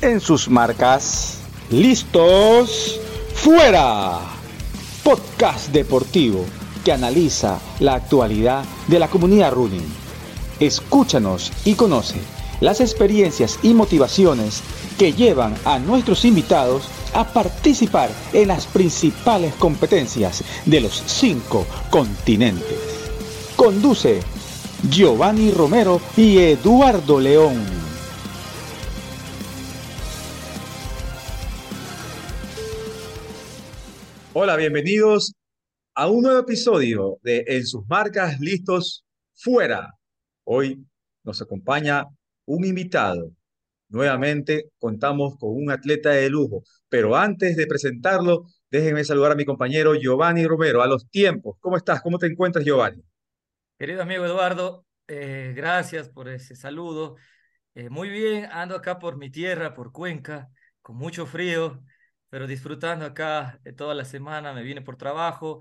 [0.00, 1.38] en sus marcas.
[1.70, 3.00] ¿Listos?
[3.34, 4.18] ¡Fuera!
[5.02, 6.44] Podcast deportivo
[6.84, 9.86] que analiza la actualidad de la comunidad running.
[10.60, 12.16] Escúchanos y conoce
[12.60, 14.62] las experiencias y motivaciones
[14.98, 22.78] que llevan a nuestros invitados a participar en las principales competencias de los cinco continentes.
[23.56, 24.20] Conduce
[24.88, 27.75] Giovanni Romero y Eduardo León.
[34.38, 35.32] Hola, bienvenidos
[35.94, 39.94] a un nuevo episodio de En sus marcas listos fuera.
[40.44, 40.84] Hoy
[41.24, 42.04] nos acompaña
[42.44, 43.30] un invitado.
[43.88, 49.46] Nuevamente contamos con un atleta de lujo, pero antes de presentarlo, déjenme saludar a mi
[49.46, 51.56] compañero Giovanni Romero a los tiempos.
[51.58, 52.02] ¿Cómo estás?
[52.02, 53.02] ¿Cómo te encuentras, Giovanni?
[53.78, 57.16] Querido amigo Eduardo, eh, gracias por ese saludo.
[57.74, 60.50] Eh, muy bien, ando acá por mi tierra, por Cuenca,
[60.82, 61.82] con mucho frío,
[62.28, 64.52] pero disfrutando acá de toda la semana.
[64.52, 65.60] Me vine por trabajo.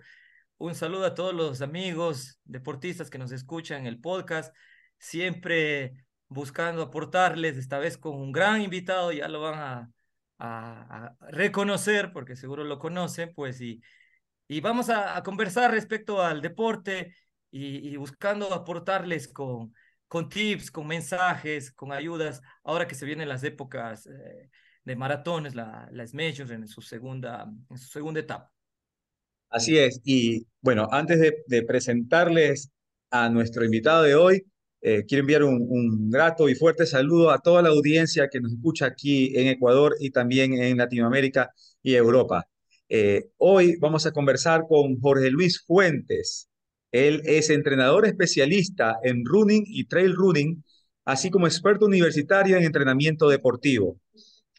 [0.58, 4.55] Un saludo a todos los amigos deportistas que nos escuchan el podcast.
[4.97, 9.89] Siempre buscando aportarles, esta vez con un gran invitado, ya lo van a,
[11.31, 13.81] reconocer porque seguro lo conocen, pues y,
[14.47, 17.16] y vamos a, a conversar respecto al deporte
[17.58, 19.73] y, buscando aportarles con,
[20.08, 24.49] con tips, con mensajes, con ayudas, ahora que se vienen las épocas eh,
[24.86, 28.52] de maratones, la, majors en su, segunda, en su segunda etapa.
[29.50, 32.72] Así es, y bueno, antes de, de presentarles
[33.09, 34.45] a nuestro invitado de hoy,
[34.81, 38.53] eh, quiero enviar un, un, grato y fuerte saludo a toda la audiencia que nos
[38.53, 42.47] escucha aquí en Ecuador y también en Latinoamérica y Europa.
[42.88, 46.49] Eh, hoy vamos a conversar con Jorge Luis Fuentes.
[46.92, 50.64] Él es entrenador especialista en running y trail running,
[51.03, 53.99] así como experto universitario en entrenamiento deportivo.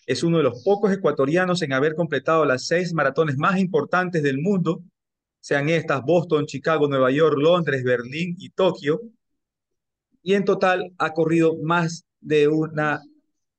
[0.07, 4.39] Es uno de los pocos ecuatorianos en haber completado las seis maratones más importantes del
[4.39, 4.83] mundo,
[5.41, 9.01] sean estas Boston, Chicago, Nueva York, Londres, Berlín y Tokio.
[10.23, 13.01] Y en total ha corrido más de una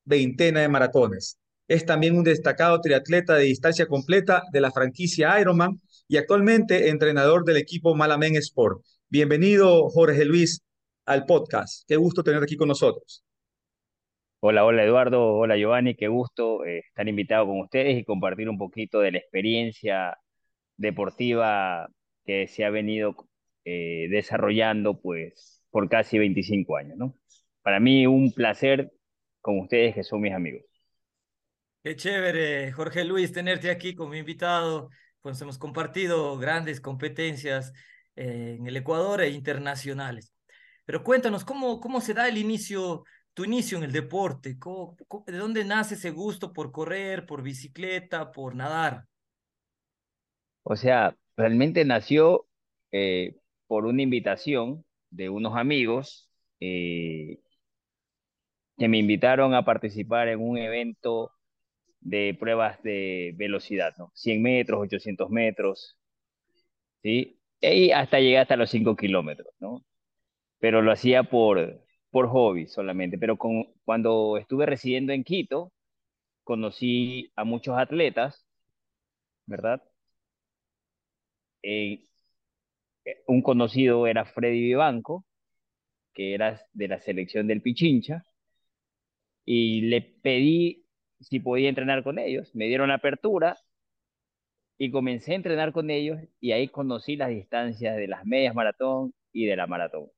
[0.06, 1.38] veintena de maratones.
[1.68, 7.44] Es también un destacado triatleta de distancia completa de la franquicia Ironman y actualmente entrenador
[7.44, 8.82] del equipo Malamen Sport.
[9.10, 10.62] Bienvenido, Jorge Luis,
[11.06, 11.84] al podcast.
[11.88, 13.24] Qué gusto tenerte aquí con nosotros.
[14.40, 18.58] Hola, hola Eduardo, hola Giovanni, qué gusto eh, estar invitado con ustedes y compartir un
[18.58, 20.18] poquito de la experiencia
[20.78, 21.90] deportiva
[22.26, 23.16] que se ha venido
[23.66, 27.16] eh, desarrollando pues por casi 25 años, ¿no?
[27.64, 28.92] Para mí un placer
[29.42, 30.64] con ustedes que son mis amigos.
[31.84, 34.90] Qué chévere, Jorge Luis, tenerte aquí como invitado.
[35.22, 37.74] Pues hemos compartido grandes competencias
[38.16, 40.32] eh, en el Ecuador e internacionales.
[40.86, 43.04] Pero cuéntanos, ¿cómo, cómo se da el inicio,
[43.38, 44.58] tu inicio en el deporte?
[44.58, 49.06] ¿Cómo, de dónde nace ese gusto por correr, por bicicleta, por nadar?
[50.64, 52.48] O sea, realmente nació
[52.92, 53.36] eh,
[53.68, 57.38] por una invitación de unos amigos eh,
[58.76, 61.32] que me invitaron a participar en un evento
[62.00, 64.12] de pruebas de velocidad, ¿no?
[64.16, 65.96] 100 metros, 800 metros,
[67.04, 67.40] ¿sí?
[67.62, 69.86] Y hasta llegué hasta los 5 kilómetros, ¿no?
[70.58, 71.87] Pero lo hacía por,
[72.18, 73.20] por hobby solamente.
[73.20, 75.72] Pero cuando estuve residiendo en Quito,
[76.44, 78.46] conocí a muchos atletas,
[79.46, 79.82] ¿verdad?
[81.62, 82.08] Eh,
[83.28, 85.26] un conocido era Freddy Vivanco,
[86.14, 88.26] que era de la selección del Pichincha,
[89.46, 90.86] y le pedí
[91.22, 92.54] si podía entrenar con ellos.
[92.56, 93.58] Me dieron apertura
[94.80, 99.14] y comencé a entrenar con ellos y ahí conocí las distancias de las medias maratón
[99.32, 100.10] y de la maratón.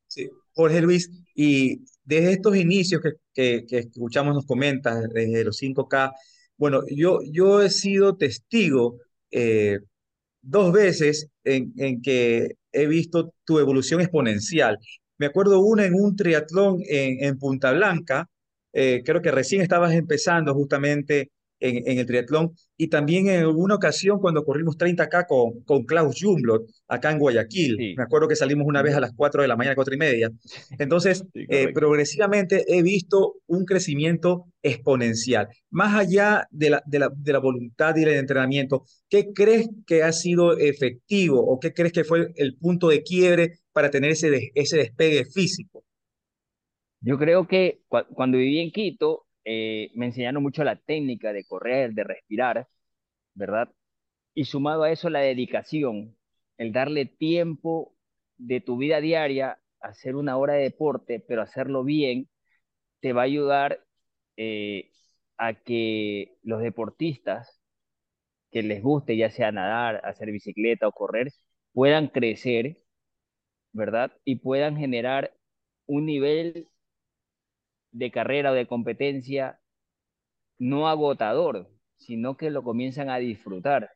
[0.06, 3.00] Sí, Jorge Luis, y desde estos inicios
[3.32, 6.12] que, que, escuchamos, nos comentas, desde los 5K,
[6.62, 8.98] bueno, yo, yo he sido testigo
[9.32, 9.80] eh,
[10.42, 14.78] dos veces en, en, que he visto tu evolución exponencial.
[15.18, 18.28] Me acuerdo una en un triatlón en, en Punta Blanca,
[18.72, 21.32] eh, creo que recién estabas empezando justamente
[21.62, 26.66] en, el triatlón y también en alguna ocasión cuando corrimos 30K con, con Klaus Jumblot
[26.88, 27.94] acá en Guayaquil.
[27.96, 30.30] Me acuerdo que salimos una vez a las 4 de la mañana, 4 y media.
[30.78, 35.48] Entonces, eh, progresivamente he visto un crecimiento exponencial.
[35.70, 40.02] Más allá de la, de, la, de la voluntad y del entrenamiento, ¿qué crees que
[40.02, 44.50] ha sido efectivo o qué crees que fue el punto de quiebre para tener ese,
[44.54, 45.84] ese despegue físico?
[47.00, 51.92] Yo creo que cuando viví en Quito, eh, me enseñaron mucho la técnica de correr,
[51.94, 52.68] de respirar,
[53.34, 53.70] ¿verdad?
[54.34, 56.16] Y sumado a eso la dedicación,
[56.58, 57.94] el darle tiempo
[58.38, 62.28] de tu vida diaria a hacer una hora de deporte, pero hacerlo bien,
[63.00, 63.84] te va a ayudar
[64.36, 64.90] eh,
[65.38, 67.60] a que los deportistas
[68.50, 71.32] que les guste, ya sea nadar, hacer bicicleta o correr,
[71.72, 72.78] puedan crecer,
[73.72, 74.12] ¿verdad?
[74.24, 75.34] Y puedan generar
[75.86, 76.68] un nivel
[77.92, 79.60] de carrera o de competencia
[80.58, 83.90] no agotador, sino que lo comienzan a disfrutar,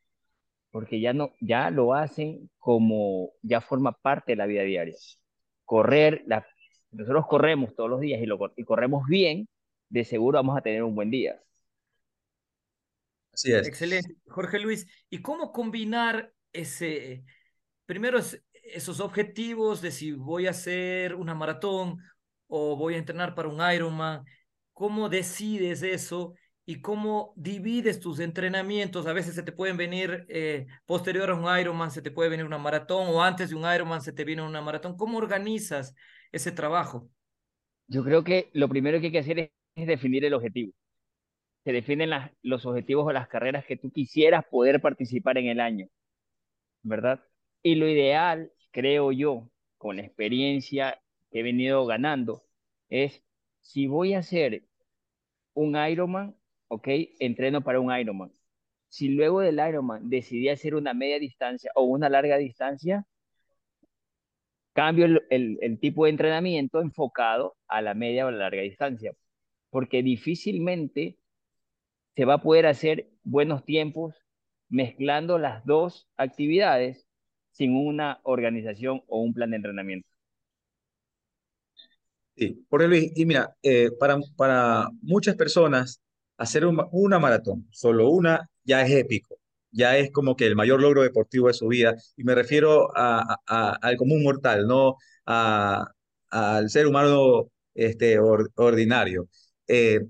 [0.71, 4.97] porque ya no ya lo hacen como ya forma parte de la vida diaria.
[5.65, 6.47] Correr, la,
[6.91, 9.49] nosotros corremos todos los días y, lo, y corremos bien,
[9.89, 11.41] de seguro vamos a tener un buen día.
[13.33, 13.67] Así es.
[13.69, 14.17] Excelente.
[14.29, 17.25] Jorge Luis, ¿y cómo combinar ese,
[17.85, 18.19] primero
[18.63, 21.99] esos objetivos de si voy a hacer una maratón
[22.49, 24.25] o voy a entrenar para un Ironman?
[24.73, 26.35] ¿Cómo decides eso
[26.65, 29.07] y cómo divides tus entrenamientos?
[29.07, 32.45] A veces se te pueden venir eh, posterior a un Ironman, se te puede venir
[32.45, 34.97] una maratón o antes de un Ironman se te viene una maratón.
[34.97, 35.95] ¿Cómo organizas
[36.33, 37.09] ese trabajo?
[37.89, 39.51] Yo creo que lo primero que hay que hacer es,
[39.87, 40.73] definir el objetivo.
[41.65, 42.11] Se definen
[42.43, 45.89] los objetivos o las carreras que tú quisieras poder participar en el año,
[46.83, 47.21] ¿verdad?
[47.63, 50.99] Y lo ideal, creo yo, con la experiencia
[51.39, 52.43] he venido ganando
[52.89, 53.23] es
[53.61, 54.65] si voy a hacer
[55.55, 56.37] un Ironman,
[56.69, 56.89] ok,
[57.21, 58.33] entreno para un Ironman.
[58.89, 63.07] Si luego del Ironman decidí hacer una media distancia o una larga distancia,
[64.73, 69.15] cambio el, el, tipo de entrenamiento enfocado a la media o la larga distancia,
[69.71, 71.19] porque difícilmente
[72.15, 74.15] se va a poder hacer buenos tiempos
[74.69, 77.09] mezclando las dos actividades
[77.53, 80.16] sin una organización o un plan de entrenamiento.
[82.37, 86.03] Sí, por Luis, y mira, eh, para, para muchas personas,
[86.37, 89.39] hacer una maratón, solo una, ya es épico,
[89.71, 93.97] ya es como que el mayor logro deportivo de su vida, y me refiero al
[93.97, 99.29] común mortal, no al ser humano este, ordinario.
[99.67, 100.01] Eh,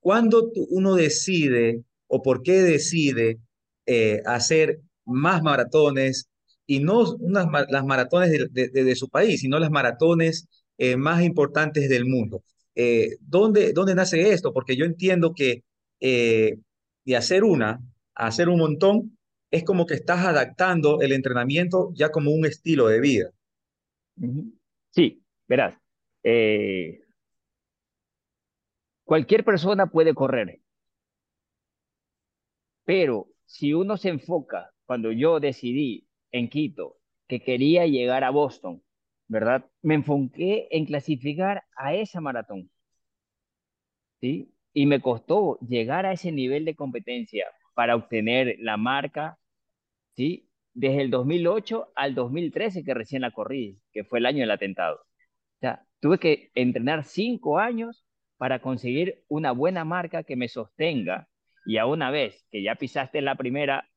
[0.00, 3.38] ¿Cuándo uno decide o por qué decide
[3.86, 6.28] eh, hacer más maratones
[6.66, 11.88] y no unas, las maratones de, de su país, sino las maratones eh, más importantes
[11.88, 12.42] del mundo.
[12.74, 14.52] Eh, ¿dónde, ¿Dónde nace esto?
[14.52, 15.62] Porque yo entiendo que
[16.00, 16.58] eh,
[17.04, 17.80] de hacer una
[18.14, 19.18] hacer un montón
[19.50, 23.30] es como que estás adaptando el entrenamiento ya como un estilo de vida.
[24.90, 25.74] Sí, verás.
[29.04, 30.60] cualquier persona puede correr,
[32.84, 38.82] pero si uno se enfoca, cuando yo decidí en Quito que quería llegar a Boston,
[39.28, 39.66] ¿verdad?
[39.82, 42.70] Me enfoqué en clasificar a esa maratón,
[44.20, 44.54] ¿sí?
[44.72, 49.38] Y me costó llegar a ese nivel de competencia para obtener la marca,
[50.16, 50.50] ¿sí?
[50.74, 54.96] Desde el 2008 al 2013 que recién la corrí, que fue el año del atentado.
[54.96, 58.06] O sea, tuve que entrenar cinco años
[58.38, 61.28] para conseguir una buena marca que me sostenga
[61.66, 63.88] y a una vez que ya pisaste la primera,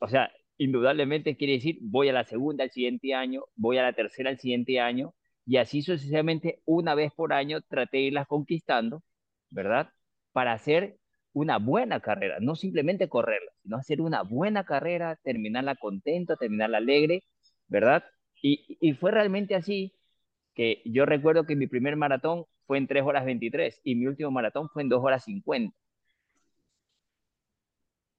[0.00, 3.92] o sea, indudablemente quiere decir voy a la segunda el siguiente año, voy a la
[3.94, 5.14] tercera el siguiente año,
[5.46, 9.02] y así sucesivamente una vez por año traté de irlas conquistando,
[9.50, 9.90] ¿verdad?
[10.32, 10.98] Para hacer
[11.32, 17.24] una buena carrera, no simplemente correrla, sino hacer una buena carrera, terminarla contento, terminarla alegre,
[17.68, 18.04] ¿verdad?
[18.42, 19.94] Y, fue realmente así
[20.54, 24.30] que yo recuerdo que mi primer maratón fue en 3 horas 23 y mi último
[24.30, 25.74] maratón fue en 2 horas 50.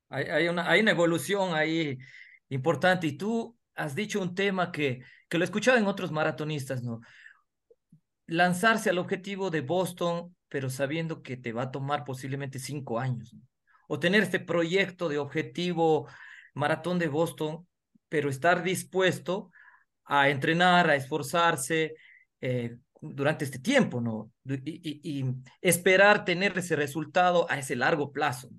[0.09, 1.97] Hay, hay, una, hay una evolución ahí
[2.49, 3.07] importante.
[3.07, 7.01] Y tú has dicho un tema que, que lo he escuchado en otros maratonistas, ¿no?
[8.27, 13.33] Lanzarse al objetivo de Boston, pero sabiendo que te va a tomar posiblemente cinco años,
[13.33, 13.41] ¿no?
[13.87, 16.07] O tener este proyecto de objetivo
[16.53, 17.67] maratón de Boston,
[18.07, 19.51] pero estar dispuesto
[20.05, 21.95] a entrenar, a esforzarse
[22.41, 24.31] eh, durante este tiempo, ¿no?
[24.45, 25.25] Y, y, y,
[25.61, 28.49] esperar tener ese resultado a ese largo plazo.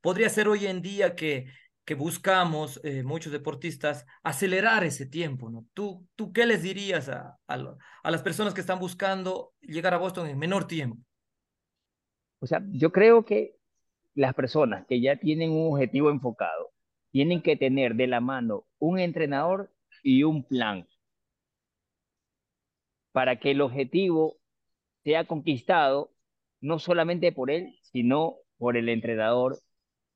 [0.00, 1.46] Podría ser hoy en día que
[1.88, 5.64] que buscamos eh, muchos deportistas acelerar ese tiempo, ¿no?
[5.72, 9.96] ¿Tú, tú qué les dirías a, a, a, las personas que están buscando llegar a
[9.96, 10.98] Boston en menor tiempo?
[12.40, 13.54] O sea, yo creo que
[14.14, 16.74] las personas que ya tienen un objetivo enfocado
[17.10, 20.86] tienen que tener de la mano un entrenador y un plan
[23.12, 24.36] para que el objetivo
[25.04, 26.12] sea conquistado
[26.60, 29.58] no solamente por él, sino por el entrenador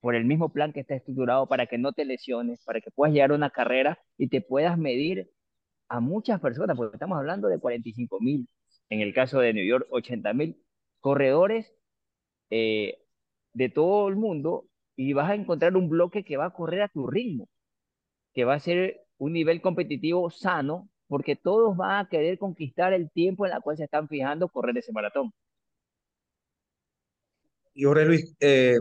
[0.03, 3.15] por el mismo plan que está estructurado para que no te lesiones, para que puedas
[3.15, 5.31] llegar a una carrera y te puedas medir
[5.89, 8.49] a muchas personas, porque estamos hablando de 45 mil,
[8.91, 10.61] en el caso de New York, 80 mil
[10.99, 11.73] corredores
[12.51, 12.99] eh,
[13.55, 14.67] de todo el mundo
[14.97, 17.49] y vas a encontrar un bloque que va a correr a tu ritmo,
[18.35, 23.09] que va a ser un nivel competitivo sano, porque todos van a querer conquistar el
[23.13, 25.33] tiempo en el cual se están fijando correr ese maratón.
[27.73, 28.79] Y Jorge Luis, eh,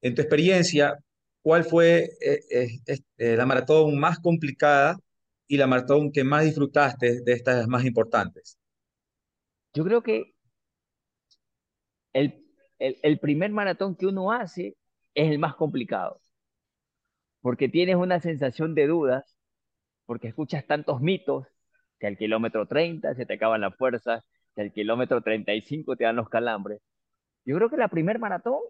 [0.00, 0.96] en tu experiencia,
[1.42, 4.98] ¿cuál fue eh, eh, eh, la maratón más complicada
[5.46, 8.58] y la maratón que más disfrutaste de estas más importantes?
[9.74, 10.34] Yo creo que
[12.12, 12.44] el,
[12.78, 14.76] el, el primer maratón que uno hace
[15.14, 16.20] es el más complicado,
[17.40, 19.36] porque tienes una sensación de dudas,
[20.06, 21.46] porque escuchas tantos mitos,
[21.98, 24.24] que al kilómetro 30 se te acaban las fuerzas,
[24.54, 26.80] que al kilómetro 35 te dan los calambres.
[27.44, 28.60] Yo creo que la primer maratón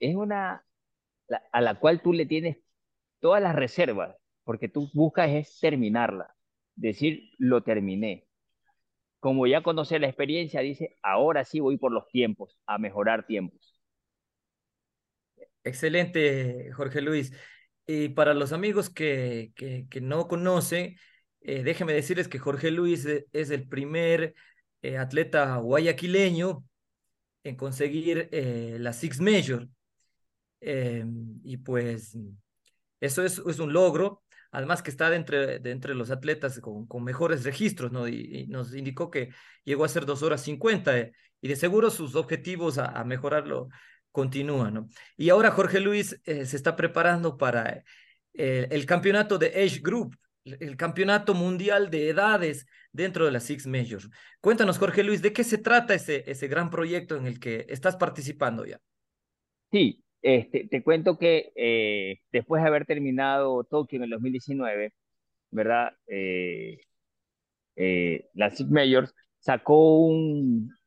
[0.00, 0.64] es una
[1.52, 2.58] a la cual tú le tienes
[3.20, 6.34] todas las reservas, porque tú buscas es terminarla,
[6.74, 8.26] decir, lo terminé.
[9.20, 13.78] Como ya conoce la experiencia, dice, ahora sí voy por los tiempos, a mejorar tiempos.
[15.64, 17.32] Excelente, Jorge Luis.
[17.86, 20.96] Y para los amigos que, que, no conocen,
[21.40, 24.34] eh, déjenme decirles que Jorge Luis es el primer
[24.82, 26.64] eh, atleta guayaquileño
[27.44, 29.68] en conseguir eh, la Six Major.
[30.60, 31.04] Eh,
[31.44, 32.16] y pues
[33.00, 38.08] eso es, un logro, además que está entre, entre los atletas con, mejores registros, ¿no?
[38.08, 39.30] Y, y, nos indicó que
[39.64, 43.68] llegó a ser dos horas 50 eh, y de seguro sus objetivos a, a, mejorarlo
[44.10, 44.88] continúan.
[45.16, 47.84] Y ahora Jorge Luis eh, se está preparando para
[48.34, 54.08] el campeonato de Age Group, el campeonato mundial de edades dentro de la Six Majors.
[54.40, 57.96] Cuéntanos, Jorge Luis, ¿de qué se trata ese, ese gran proyecto en el que estás
[57.96, 58.80] participando ya?
[59.72, 64.92] Sí, este, te cuento que eh, después de haber terminado Tokio en el 2019,
[65.50, 65.92] ¿verdad?
[66.08, 66.80] Eh,
[67.76, 70.10] eh, la Six Majors sacó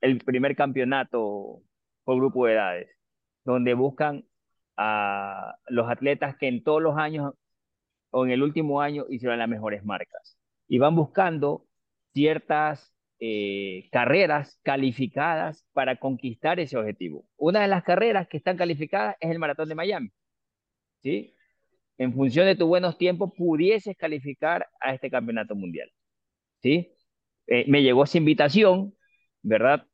[0.02, 1.62] el primer campeonato
[2.04, 2.90] por grupo de edades,
[3.46, 4.26] donde buscan
[4.78, 7.34] a los atletas que en todos los años
[8.12, 10.38] o en el último año hicieron las mejores marcas.
[10.68, 11.66] Y van buscando
[12.14, 12.94] ciertas
[13.24, 17.24] eh, carreras calificadas para conquistar ese objetivo.
[17.38, 20.12] Una de las carreras que están calificadas es el Maratón de Miami.
[21.04, 21.36] ¿sí?
[22.00, 25.92] En función de tus buenos tiempos, pudieses calificar a este campeonato mundial.
[26.64, 26.96] ¿sí?
[27.48, 28.96] Eh, me llegó esa invitación,
[29.44, 29.86] ¿verdad?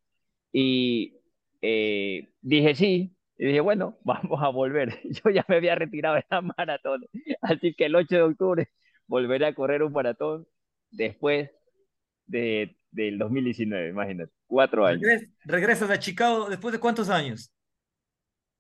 [0.53, 1.19] Y
[1.61, 5.01] eh, dije sí, y dije, bueno, vamos a volver.
[5.25, 7.05] Yo ya me había retirado de la maratón,
[7.41, 8.69] así que el 8 de octubre
[9.07, 10.47] volveré a correr un maratón
[10.91, 11.51] después
[12.27, 15.01] de del 2019, imagínate, cuatro años.
[15.01, 17.51] Regres, ¿Regresas a Chicago después de cuántos años?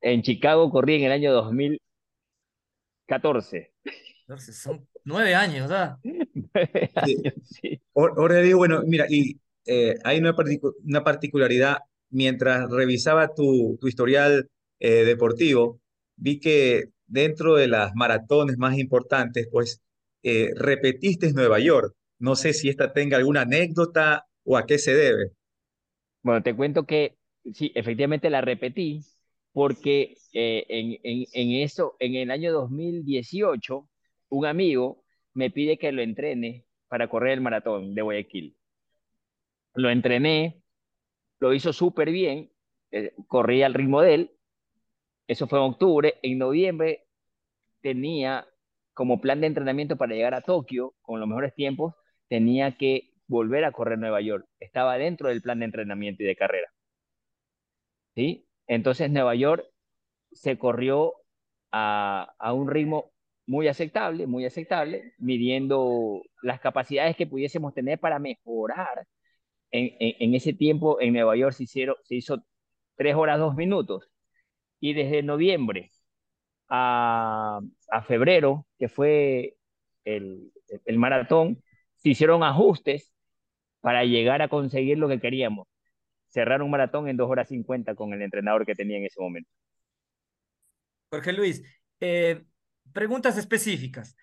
[0.01, 3.73] En Chicago corrí en el año 2014.
[4.21, 5.97] Entonces son nueve años, ¿verdad?
[6.03, 7.81] nueve años, sí.
[7.95, 11.77] Ahora digo, bueno, mira, y eh, hay una, particu una, particularidad,
[12.09, 15.79] mientras revisaba tu, tu historial eh, deportivo,
[16.15, 19.81] vi que dentro de las maratones más importantes, pues
[20.23, 21.95] eh, repetiste Nueva York.
[22.19, 25.31] No sé si esta tenga alguna anécdota o a qué se debe.
[26.23, 27.17] Bueno, te cuento que
[27.53, 29.01] sí, efectivamente la repetí
[29.51, 33.89] porque eh, en, en, eso, en el año 2018,
[34.29, 38.57] un amigo me pide que lo entrene para correr el maratón de Guayaquil.
[39.75, 40.61] Lo entrené,
[41.39, 42.51] lo hizo súper bien,
[42.91, 44.31] eh, corrí al ritmo de él.
[45.27, 46.15] Eso fue en octubre.
[46.21, 47.07] En noviembre
[47.81, 48.47] tenía
[48.93, 51.93] como plan de entrenamiento para llegar a Tokio con los mejores tiempos
[52.29, 54.47] tenía que volver a correr Nueva York.
[54.59, 56.67] Estaba dentro del plan de entrenamiento y de carrera.
[58.15, 58.47] ¿Sí?
[58.67, 59.65] Entonces Nueva York
[60.31, 61.13] se corrió
[61.71, 63.11] a, a un ritmo
[63.47, 69.07] muy aceptable, muy aceptable, midiendo las capacidades que pudiésemos tener para mejorar.
[69.71, 72.43] En, en, ese tiempo en Nueva York se, hicieron, se hizo
[72.97, 74.09] 3 horas 2 minutos
[74.79, 75.91] y desde noviembre
[76.69, 77.59] a,
[77.91, 79.57] a febrero, que fue
[80.05, 80.51] el,
[80.85, 81.63] el maratón,
[81.97, 83.13] se hicieron ajustes
[83.81, 85.67] para llegar a conseguir lo que queríamos.
[86.29, 89.49] Cerrar un maratón en 2 horas 50 con el entrenador que tenía en ese momento.
[91.09, 91.63] Jorge Luis,
[91.99, 92.43] eh,
[92.93, 94.15] preguntas específicas.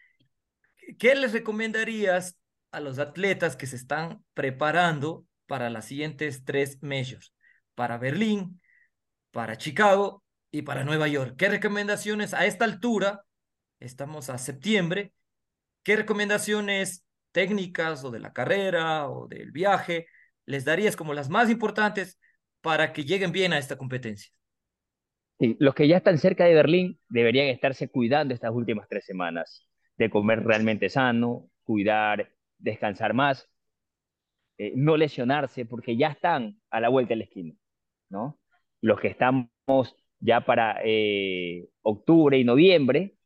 [0.98, 2.38] ¿Qué les recomendarías
[2.72, 7.32] a los atletas que se están preparando para las siguientes tres majors?
[7.74, 8.60] Para Berlín,
[9.30, 11.36] para Chicago y para Nueva York.
[11.36, 13.24] ¿Qué recomendaciones a esta altura?
[13.80, 15.12] Estamos a septiembre.
[15.82, 17.03] ¿Qué recomendaciones
[17.34, 20.06] técnicas o de la carrera o del viaje
[20.46, 22.18] les darías como las más importantes
[22.60, 24.32] para que lleguen bien a esta competencia?
[25.58, 29.66] los que ya están cerca de Berlín deberían estarse cuidando estas últimas tres semanas,
[29.98, 33.50] de comer realmente sano, cuidar, descansar más,
[34.56, 37.54] eh, no lesionarse, porque ya están a la vuelta de la esquina,
[38.08, 38.38] ¿no?
[38.80, 39.48] Los que estamos
[40.20, 43.16] ya para eh, octubre y noviembre,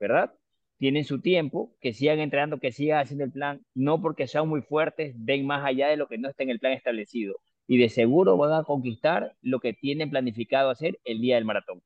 [0.00, 0.34] ¿verdad?
[0.78, 4.62] Tienen su tiempo, que sigan entrenando, que sigan haciendo el plan, no porque sean muy
[4.62, 7.36] fuertes, den más allá de lo que no está en el plan establecido.
[7.66, 11.82] Y de seguro van a conquistar lo que tienen planificado hacer el día del maratón.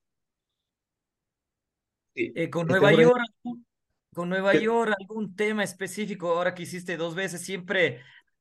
[2.15, 3.23] Eh, con Nueva York,
[4.13, 8.01] con Nueva York, algún tema específico, ahora que hiciste dos veces, siempre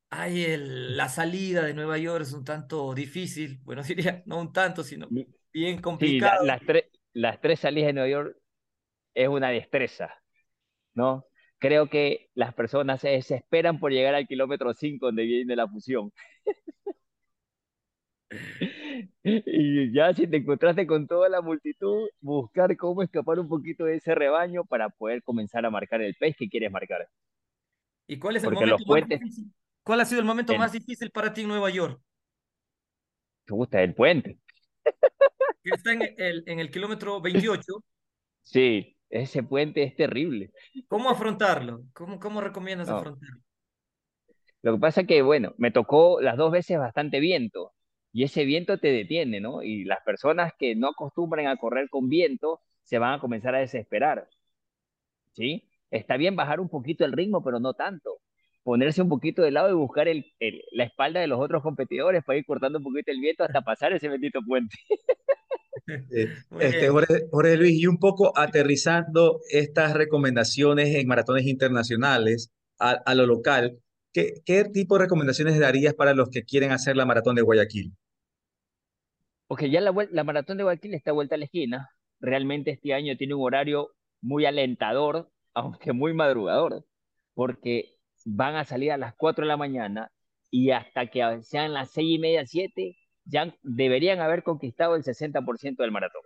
[0.10, 4.52] hay el, la salida de Nueva York es un tanto difícil, bueno, diría, no un
[4.52, 5.08] tanto, sino
[5.54, 6.42] bien complicado.
[6.42, 8.38] Sí, las, tres, las tres salidas de Nueva York
[9.14, 10.24] es una destreza,
[10.98, 11.26] ¿no?
[11.60, 16.12] Creo que las personas se desesperan por llegar al kilómetro 5 donde viene la fusión.
[19.24, 23.96] Y ya si te encontraste con toda la multitud, buscar cómo escapar un poquito de
[23.96, 27.08] ese rebaño para poder comenzar a marcar el pez que quieres marcar.
[28.08, 29.54] ¿Y cuál es el momento más difícil?
[29.84, 32.02] ¿Cuál ha sido el momento más difícil para ti en Nueva York?
[33.46, 34.40] ¿Te gusta el puente?
[35.64, 37.64] Está en el, en el kilómetro 28.
[38.42, 40.52] Sí, ese puente es terrible.
[40.88, 41.84] ¿Cómo afrontarlo?
[41.94, 43.42] ¿Cómo, cómo recomiendas afrontarlo?
[44.62, 47.74] Lo que pasa es que, bueno, me tocó las dos veces bastante viento
[48.12, 49.64] y ese viento te detiene, ¿no?
[49.64, 53.60] Y las personas que no acostumbran a correr con viento se van a comenzar a
[53.60, 54.28] desesperar,
[55.34, 55.70] ¿sí?
[55.92, 58.20] Está bien bajar un poquito el ritmo, pero no tanto.
[58.64, 60.26] Ponerse un poquito de lado y buscar el,
[60.72, 63.94] la espalda de los otros competidores para ir cortando un poquito el viento hasta pasar
[63.94, 64.76] ese bendito puente.
[66.12, 66.28] Eh,
[66.60, 73.26] este, Jorge, Luis, y un poco aterrizando estas recomendaciones en maratones internacionales a, a lo
[73.26, 73.80] local,
[74.14, 77.94] ¿qué, ¿qué tipo de recomendaciones darías para los que quieren hacer la maratón de Guayaquil?
[79.48, 81.90] porque ya la, la maratón de Guayaquil está vuelta a la esquina.
[82.20, 86.86] Realmente este año tiene un horario muy alentador, aunque muy madrugador,
[87.34, 90.12] porque van a salir a las 4 de la mañana
[90.52, 92.98] y hasta que sean las 6 y media, 7,
[93.30, 96.22] ya deberían haber conquistado el 60% del maratón.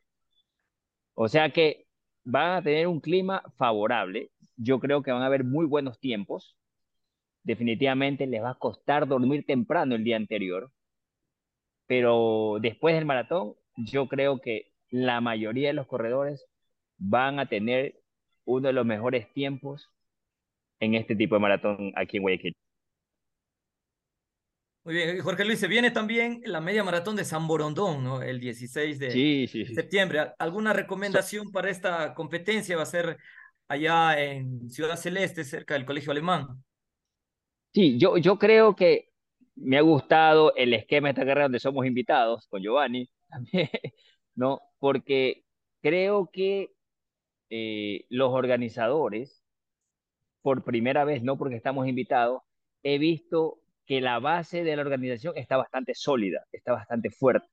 [1.13, 1.87] O sea que
[2.23, 4.31] van a tener un clima favorable.
[4.57, 6.57] Yo creo que van a haber muy buenos tiempos.
[7.43, 10.71] Definitivamente les va a costar dormir temprano el día anterior,
[11.87, 16.47] pero después del maratón, yo creo que la mayoría de los corredores
[16.97, 18.01] van a tener
[18.45, 19.89] uno de los mejores tiempos
[20.79, 22.55] en este tipo de maratón aquí en Guayaquil.
[24.83, 28.23] Muy bien, Jorge Luis, se viene también la media maratón de San Borondón, ¿no?
[28.23, 30.33] El 16 de septiembre.
[30.39, 32.77] ¿Alguna recomendación para esta competencia?
[32.77, 33.17] Va a ser
[33.67, 36.63] allá en Ciudad Celeste, cerca del Colegio Alemán.
[37.73, 39.11] Sí, yo, yo creo que
[39.55, 43.69] me ha gustado el esquema de esta carrera donde somos invitados con Giovanni también,
[44.35, 44.61] ¿no?
[44.79, 45.43] Porque
[45.81, 46.73] creo que
[47.51, 49.43] eh, los organizadores,
[50.41, 52.41] por primera vez, no porque estamos invitados,
[52.81, 57.47] he visto que la base de la organización está bastante sólida, está bastante fuerte.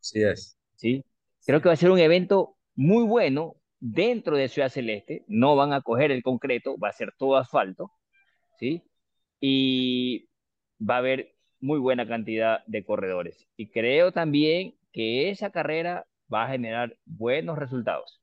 [0.00, 0.56] Sí es.
[0.76, 1.04] ¿Sí?
[1.44, 5.72] Creo que va a ser un evento muy bueno dentro de Ciudad Celeste, no van
[5.72, 7.90] a coger el concreto, va a ser todo asfalto,
[8.58, 8.82] ¿sí?
[9.40, 10.28] Y
[10.78, 13.48] va a haber muy buena cantidad de corredores.
[13.56, 18.22] Y creo también que esa carrera va a generar buenos resultados.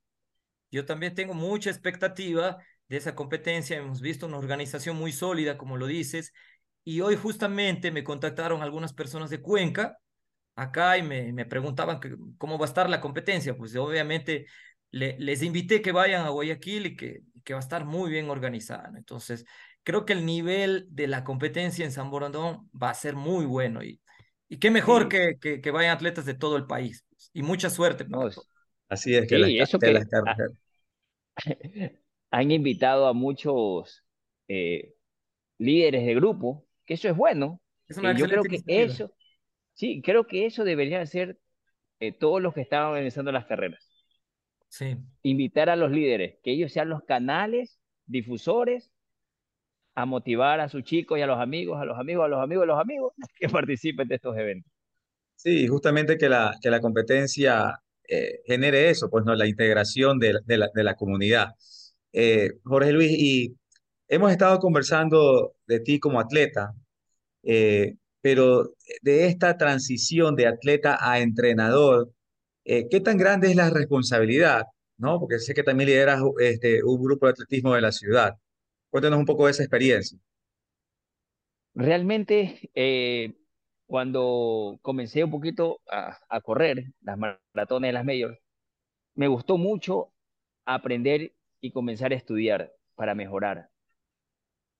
[0.70, 3.76] Yo también tengo mucha expectativa de esa competencia.
[3.76, 6.32] Hemos visto una organización muy sólida, como lo dices.
[6.88, 9.98] Y hoy justamente me contactaron algunas personas de Cuenca
[10.54, 13.54] acá y me, me preguntaban que, cómo va a estar la competencia.
[13.54, 14.46] Pues obviamente
[14.90, 18.90] les invité que vayan a Guayaquil y que, que va a estar muy bien organizada.
[18.96, 19.44] Entonces,
[19.82, 23.84] creo que el nivel de la competencia en San Borondón va a ser muy bueno
[23.84, 24.00] y,
[24.48, 28.06] y qué mejor que, que, vayan atletas de todo el país pues, y mucha suerte.
[28.88, 30.06] Así es, que, las, eso que
[32.30, 34.06] han invitado a muchos
[34.48, 34.94] eh,
[35.58, 37.62] líderes de grupo, que eso es bueno.
[37.86, 38.66] Es una Eh, yo creo que iniciativa.
[38.68, 39.12] eso,
[39.74, 41.40] sí, creo que eso deberían hacer
[42.00, 43.88] eh, todos los que estaban organizando las carreras.
[44.68, 44.96] Sí.
[45.22, 48.90] Invitar a los líderes, que ellos sean los canales difusores
[49.94, 52.62] a motivar a sus chicos y a los amigos, a los amigos, a los amigos,
[52.64, 54.72] a los amigos que participen de estos eventos.
[55.36, 60.32] Sí, justamente que la, que la competencia eh, genere eso, pues no, la integración de,
[60.34, 61.54] la, de la- de la comunidad.
[62.12, 63.56] Eh, Jorge Luis, y
[64.08, 66.74] hemos estado conversando de ti como atleta,
[67.42, 72.10] eh, pero de esta transición de atleta a entrenador,
[72.64, 74.64] eh, ¿qué tan grande es la responsabilidad?
[74.96, 75.20] ¿No?
[75.20, 78.34] Porque sé que también lideras este, un grupo de atletismo de la ciudad.
[78.90, 80.18] Cuéntanos un poco de esa experiencia.
[81.74, 83.34] Realmente, eh,
[83.86, 88.38] cuando comencé un poquito a, a correr las maratones, las majors,
[89.14, 90.12] me gustó mucho
[90.64, 93.70] aprender y comenzar a estudiar para mejorar,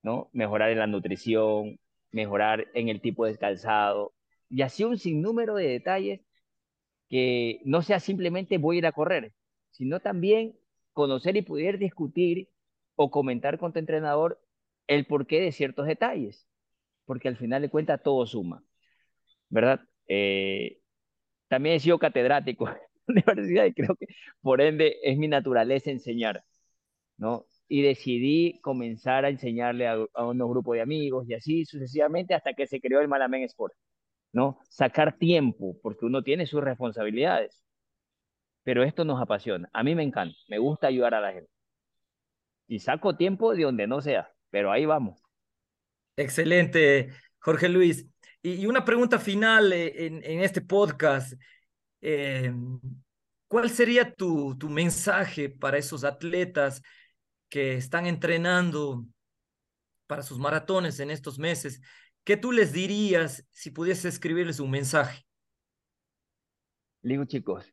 [0.02, 0.30] ¿no?
[0.32, 1.78] Mejorar en la nutrición,
[2.12, 4.14] mejorar en el tipo de calzado,
[4.48, 6.20] y así un sinnúmero de detalles
[7.08, 9.34] que no sea simplemente voy a ir a correr,
[9.70, 10.56] sino también
[10.92, 12.48] conocer y poder discutir
[12.96, 14.40] o comentar con tu entrenador
[14.86, 16.46] el porqué de ciertos detalles,
[17.06, 18.64] porque al final de cuentas todo suma,
[19.48, 19.80] ¿verdad?
[20.08, 20.80] Eh,
[21.48, 22.68] también he sido catedrático
[23.08, 24.06] en la universidad y creo que
[24.42, 26.44] por ende es mi naturaleza enseñar,
[27.18, 27.46] ¿no?
[27.68, 32.54] Y decidí comenzar a enseñarle a, a unos grupos de amigos y así sucesivamente hasta
[32.54, 33.74] que se creó el Malamén Sport,
[34.32, 34.58] ¿no?
[34.68, 37.64] Sacar tiempo, porque uno tiene sus responsabilidades,
[38.64, 39.68] pero esto nos apasiona.
[39.72, 41.50] A mí me encanta, me gusta ayudar a la gente.
[42.66, 45.22] Y saco tiempo de donde no sea, pero ahí vamos.
[46.16, 48.06] Excelente, Jorge Luis.
[48.42, 51.34] Y, una pregunta final eh, en, en este podcast.
[52.00, 52.52] eh,
[53.48, 56.82] ¿cuál sería tu, tu mensaje para esos atletas
[57.48, 59.06] que están entrenando
[60.06, 61.80] para sus maratones en estos meses?
[62.24, 65.24] ¿Qué tú les dirías si pudieses escribirles un mensaje?
[67.02, 67.72] Digo, chicos,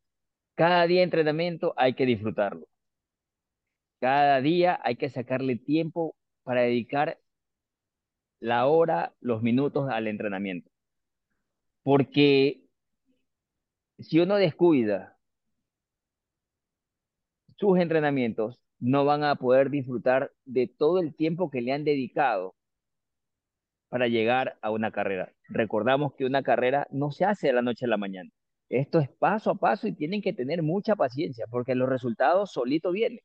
[0.55, 2.67] cada día de entrenamiento hay que disfrutarlo.
[3.99, 7.19] Cada día hay que sacarle tiempo para dedicar
[8.39, 10.69] la hora, los minutos al entrenamiento.
[11.83, 12.63] Porque
[13.99, 15.17] si uno descuida
[17.57, 22.55] sus entrenamientos, no van a poder disfrutar de todo el tiempo que le han dedicado
[23.89, 25.33] para llegar a una carrera.
[25.49, 28.29] Recordamos que una carrera no se hace de la noche a la mañana.
[28.69, 32.91] Esto es paso a paso y tienen que tener mucha paciencia porque los resultados solito
[32.91, 33.19] vienen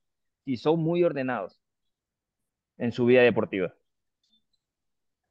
[0.44, 1.60] si son muy ordenados
[2.78, 3.72] en su vida deportiva.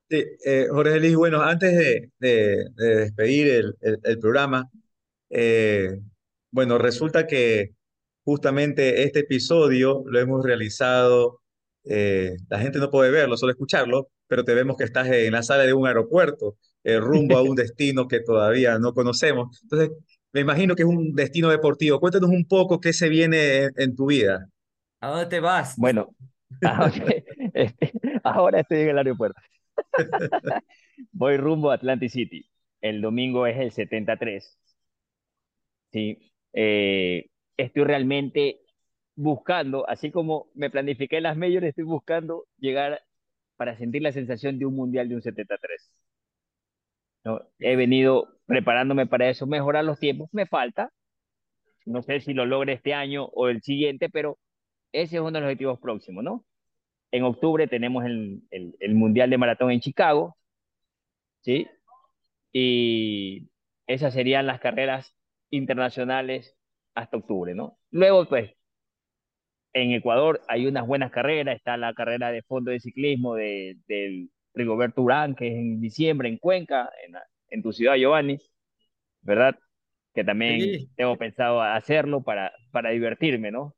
[0.10, 3.64] Sí, eh, Jorge Luis, bueno, antes de, de- de despedir
[4.04, 4.68] el programa,
[5.30, 6.00] eh,
[6.52, 7.76] bueno, resulta que
[8.30, 11.42] justamente este episodio lo hemos realizado,
[11.84, 15.42] eh, la gente no puede verlo, solo escucharlo, pero te vemos que estás en la
[15.42, 19.60] sala de un aeropuerto, eh, rumbo a un destino que todavía no conocemos.
[19.64, 19.90] Entonces,
[20.32, 22.00] me imagino que es un destino deportivo.
[22.00, 24.48] Cuéntanos un poco qué se viene en, en tu vida.
[25.02, 25.76] ¿A dónde te vas?
[25.76, 26.10] Bueno,
[26.64, 26.94] ahora,
[27.56, 27.92] este,
[28.24, 29.42] ahora estoy en el aeropuerto.
[31.12, 32.46] Voy rumbo a Atlantic City.
[32.80, 34.56] El domingo es el 73.
[35.92, 37.26] Sí, eh,
[37.64, 38.62] estoy realmente
[39.16, 43.02] buscando, así como me planifiqué las mayores, estoy buscando llegar
[43.58, 45.92] para sentir la sensación de un mundial de un 73.
[47.24, 47.42] ¿no?
[47.60, 50.92] He venido preparándome para eso, mejorar los tiempos, me falta,
[51.86, 54.40] no sé si lo logre este año o el siguiente, pero
[54.92, 56.46] ese es uno de los objetivos próximos, ¿no?
[57.12, 60.38] En octubre tenemos el, el, el Mundial de Maratón en Chicago,
[61.42, 61.68] ¿sí?
[62.54, 63.50] Y
[63.88, 65.16] esas serían las carreras
[65.52, 66.58] internacionales
[66.96, 67.78] hasta octubre, ¿no?
[67.92, 68.52] Luego, pues,
[69.74, 74.30] en Ecuador hay unas buenas carreras, está la carrera de fondo de ciclismo de, del
[74.54, 77.16] Rigoberto Urán, que es en diciembre en Cuenca, en,
[77.50, 78.40] en tu ciudad, Giovanni,
[79.22, 79.58] ¿verdad?
[80.14, 80.90] Que también Sí.
[80.96, 83.76] tengo pensado hacerlo para, para divertirme, ¿no?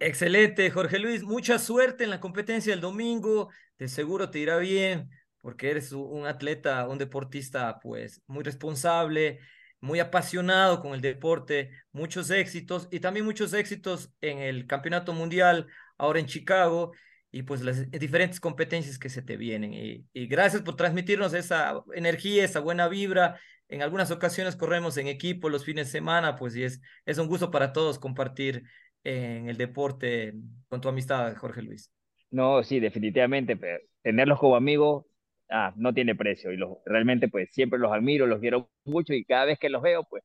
[0.00, 1.22] Excelente, Jorge Luis.
[1.24, 3.50] Mucha suerte en la competencia del domingo.
[3.78, 9.40] De seguro te irá bien porque eres un atleta, un deportista, pues muy responsable,
[9.80, 11.70] muy apasionado con el deporte.
[11.92, 16.92] Muchos éxitos y también muchos éxitos en el Campeonato Mundial ahora en Chicago
[17.30, 19.74] y pues las diferentes competencias que se te vienen.
[19.74, 23.38] Y, gracias por transmitirnos esa energía, esa buena vibra.
[23.68, 27.28] En algunas ocasiones corremos en equipo los fines de semana, pues y es, es un
[27.28, 28.64] gusto para todos compartir
[29.04, 30.34] en el deporte
[30.68, 31.92] con tu amistad, Jorge Luis.
[32.30, 33.58] No, sí, definitivamente,
[34.02, 35.04] tenerlos como amigos
[35.50, 39.24] ah, no tiene precio y los, realmente pues siempre los admiro, los quiero mucho y
[39.24, 40.22] cada vez que los veo pues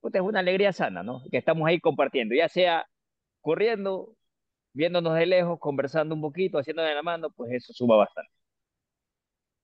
[0.00, 1.22] puta, es una alegría sana, ¿no?
[1.30, 2.86] Que estamos ahí compartiendo, ya sea
[3.40, 4.16] corriendo,
[4.74, 8.30] viéndonos de lejos, conversando un poquito, haciéndonos la mano, pues eso suma bastante.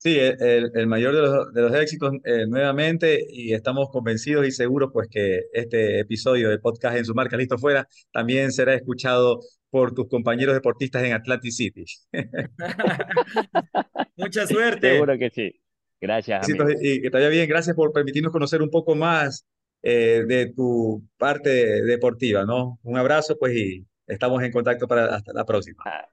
[0.02, 4.50] Sí, el, el mayor de los, de los éxitos eh, nuevamente y estamos convencidos y
[4.50, 9.38] seguros pues que este episodio del podcast en su marca Listo Fuera también será escuchado
[9.70, 11.84] por tus compañeros deportistas en Atlantic City.
[14.16, 14.94] Mucha suerte.
[14.94, 15.62] Seguro que sí.
[16.00, 16.48] Gracias.
[16.48, 17.48] Y que te vaya bien.
[17.48, 19.46] Gracias por permitirnos conocer un poco más
[19.84, 22.80] eh, de tu parte deportiva, ¿no?
[22.82, 25.80] Un abrazo pues y estamos en contacto para hasta la próxima.
[25.86, 26.08] Ah,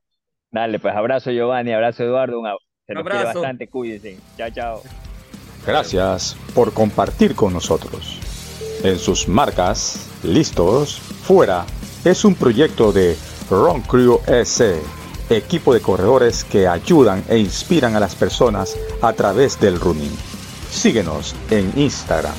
[0.52, 2.68] dale, pues abrazo Giovanni, abrazo Eduardo, un abrazo.
[2.89, 4.17] Se nos quiere bastante, cuídense.
[4.36, 4.84] Chao, chao.
[5.63, 8.19] Gracias por compartir con nosotros.
[8.84, 11.67] En sus marcas, listos, fuera,
[12.04, 13.15] es un proyecto de
[13.52, 14.82] Run Crew S,
[15.30, 20.17] equipo de corredores que ayudan e inspiran a las personas a través del running.
[20.71, 22.34] Síguenos en Instagram